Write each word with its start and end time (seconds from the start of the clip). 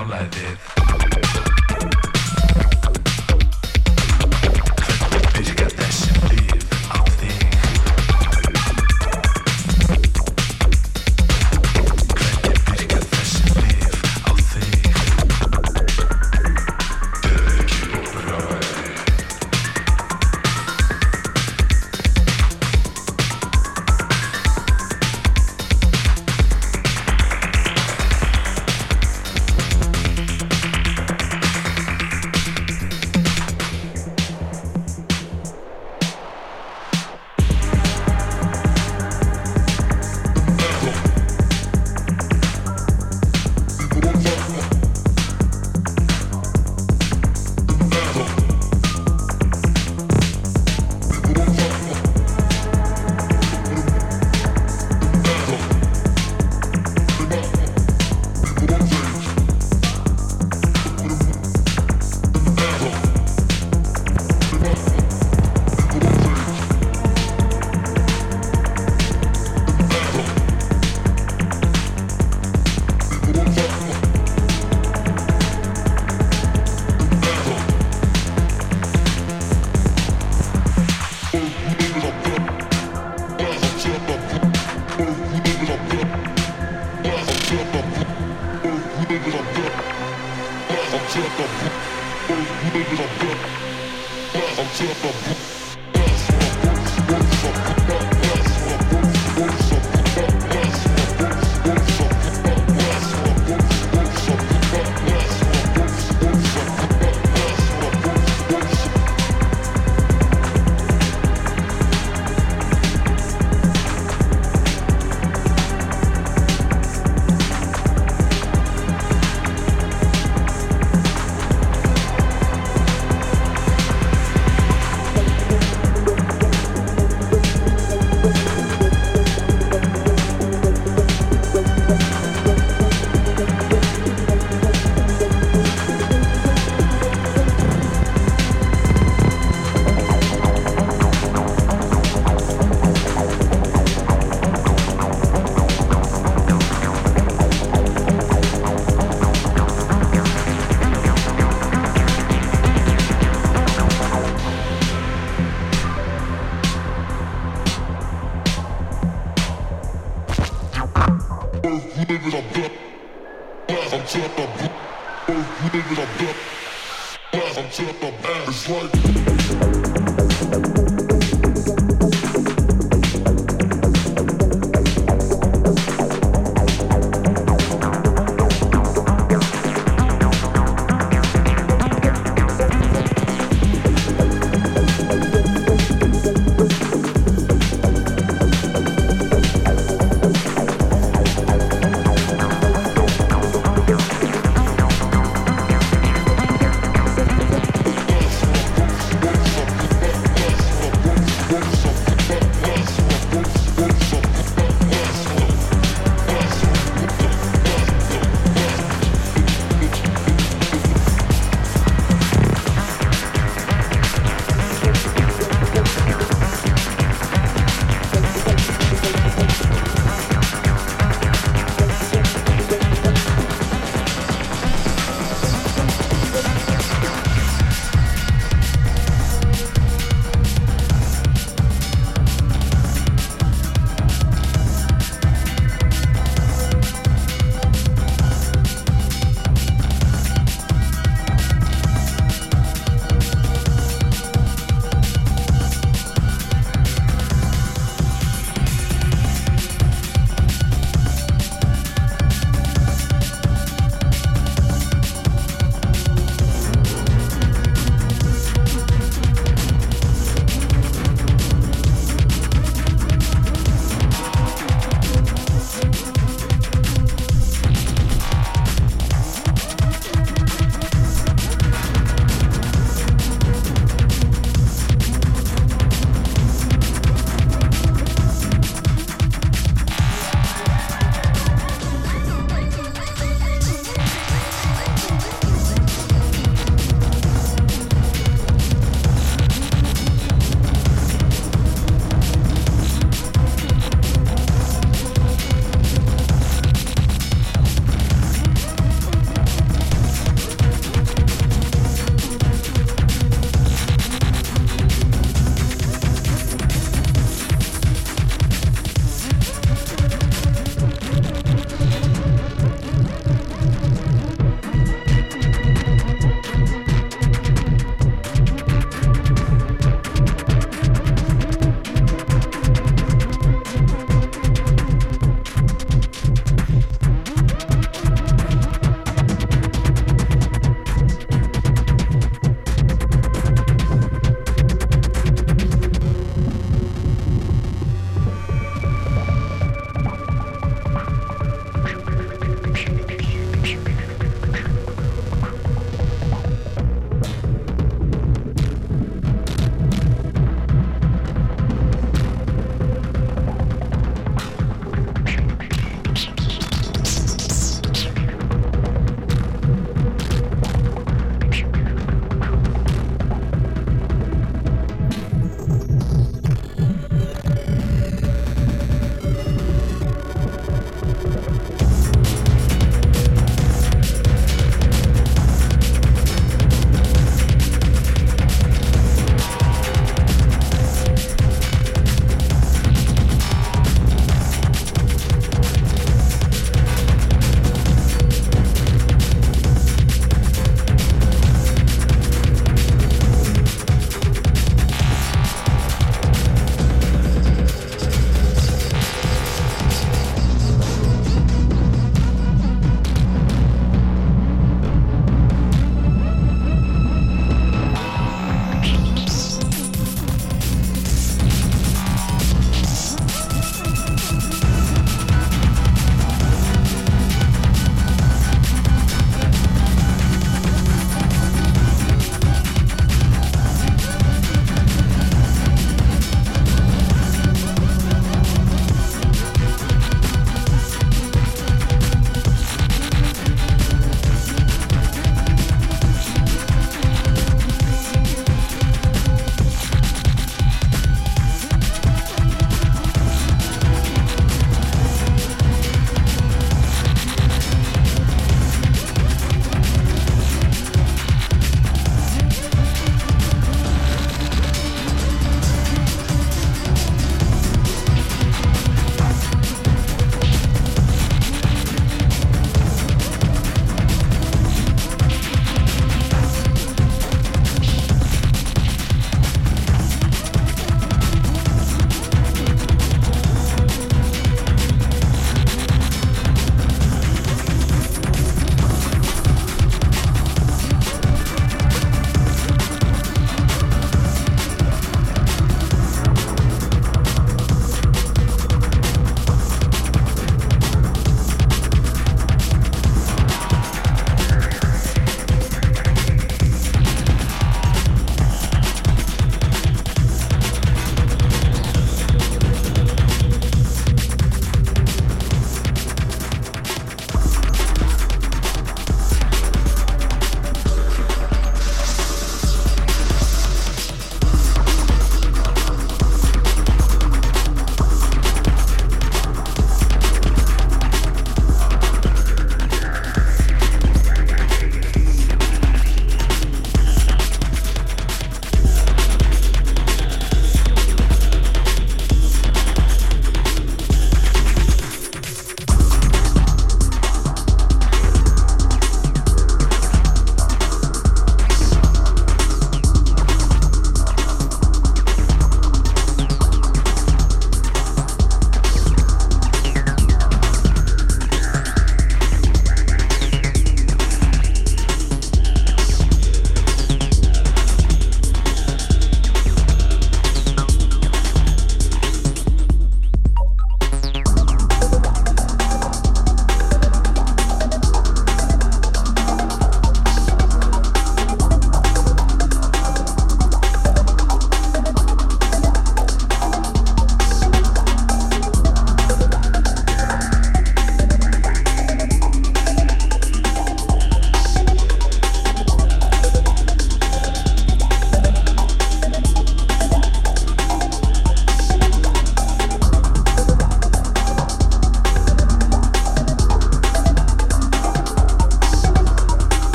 out 0.00 0.08
like 0.08 0.30
this. 0.30 0.39